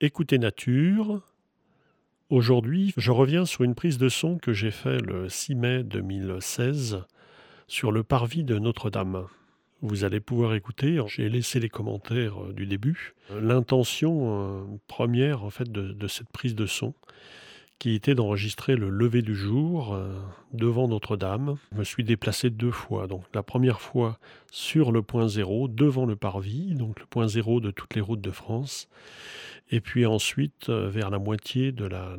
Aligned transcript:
Écoutez 0.00 0.38
Nature. 0.38 1.22
Aujourd'hui, 2.28 2.92
je 2.96 3.12
reviens 3.12 3.46
sur 3.46 3.62
une 3.62 3.76
prise 3.76 3.96
de 3.96 4.08
son 4.08 4.38
que 4.38 4.52
j'ai 4.52 4.72
fait 4.72 5.00
le 5.00 5.28
6 5.28 5.54
mai 5.54 5.84
2016 5.84 7.04
sur 7.68 7.92
le 7.92 8.02
parvis 8.02 8.42
de 8.42 8.58
Notre-Dame. 8.58 9.26
Vous 9.82 10.02
allez 10.02 10.18
pouvoir 10.18 10.54
écouter, 10.54 10.98
j'ai 11.06 11.28
laissé 11.28 11.60
les 11.60 11.68
commentaires 11.68 12.42
euh, 12.42 12.52
du 12.52 12.66
début, 12.66 13.14
l'intention 13.40 14.64
euh, 14.64 14.64
première 14.88 15.44
en 15.44 15.50
fait 15.50 15.70
de, 15.70 16.08
cette 16.08 16.28
prise 16.30 16.56
de 16.56 16.66
son 16.66 16.92
qui 17.78 17.94
était 17.94 18.16
d'enregistrer 18.16 18.74
le 18.74 18.88
lever 18.88 19.22
du 19.22 19.36
jour 19.36 19.94
euh, 19.94 20.12
devant 20.52 20.88
Notre-Dame. 20.88 21.54
Je 21.70 21.78
me 21.78 21.84
suis 21.84 22.02
déplacé 22.02 22.50
deux 22.50 22.72
fois. 22.72 23.06
Donc 23.06 23.22
la 23.32 23.44
première 23.44 23.80
fois 23.80 24.18
sur 24.50 24.90
le 24.90 25.02
point 25.02 25.28
zéro, 25.28 25.68
devant 25.68 26.04
le 26.04 26.16
parvis, 26.16 26.74
donc 26.74 26.98
le 26.98 27.06
point 27.06 27.28
zéro 27.28 27.60
de 27.60 27.70
toutes 27.70 27.94
les 27.94 28.00
routes 28.00 28.20
de 28.20 28.32
France. 28.32 28.88
Et 29.70 29.80
puis 29.80 30.06
ensuite, 30.06 30.68
euh, 30.68 30.88
vers 30.88 31.10
la 31.10 31.18
moitié 31.18 31.72
de 31.72 31.84
la, 31.84 32.16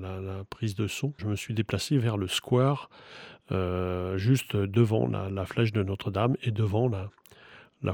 prise 0.50 0.76
de 0.76 0.88
son, 0.88 1.14
je 1.18 1.28
me 1.28 1.36
suis 1.36 1.54
déplacé 1.54 1.98
vers 1.98 2.18
le 2.18 2.28
square, 2.28 2.90
euh, 3.52 4.18
juste 4.18 4.56
devant 4.56 5.08
la, 5.08 5.46
flèche 5.46 5.72
de 5.72 5.84
Notre-Dame 5.84 6.36
et 6.44 6.52
devant 6.52 6.90
la, 6.90 7.10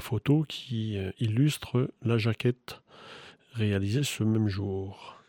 photo 0.00 0.46
qui 0.48 0.96
illustre 1.18 1.90
la 2.02 2.16
jaquette 2.16 2.80
réalisée 3.52 4.02
ce 4.02 4.24
même 4.24 4.48
jour. 4.48 5.22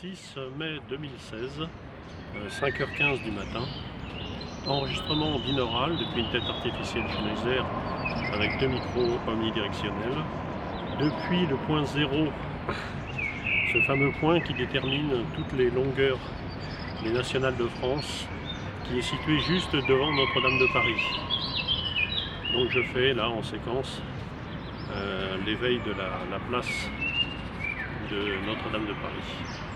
6 0.00 0.36
mai 0.58 0.76
2016, 0.90 1.66
5h15 2.50 3.02
euh, 3.02 3.24
du 3.24 3.30
matin. 3.30 3.64
Enregistrement 4.66 5.38
binaural 5.38 5.96
depuis 5.96 6.20
une 6.20 6.30
tête 6.30 6.42
artificielle 6.42 7.04
Schneider 7.08 7.64
avec 8.32 8.58
deux 8.60 8.68
micros 8.68 9.18
omnidirectionnels. 9.26 10.22
Depuis 11.00 11.46
le 11.46 11.56
point 11.66 11.84
zéro, 11.86 12.26
ce 13.72 13.80
fameux 13.82 14.10
point 14.20 14.40
qui 14.40 14.54
détermine 14.54 15.24
toutes 15.34 15.52
les 15.58 15.70
longueurs 15.70 16.18
des 17.02 17.10
nationales 17.10 17.56
de 17.56 17.66
France, 17.66 18.26
qui 18.84 18.98
est 18.98 19.02
situé 19.02 19.38
juste 19.40 19.74
devant 19.74 20.12
Notre-Dame 20.12 20.58
de 20.58 20.72
Paris. 20.72 21.02
Donc 22.52 22.70
je 22.70 22.82
fais 22.92 23.14
là 23.14 23.28
en 23.28 23.42
séquence 23.42 24.00
euh, 24.94 25.36
l'éveil 25.44 25.80
de 25.84 25.92
la 25.92 26.38
place 26.48 26.88
de 28.10 28.46
Notre-Dame 28.46 28.86
de 28.86 28.94
Paris. 28.94 29.75